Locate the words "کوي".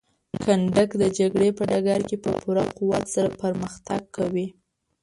4.15-4.47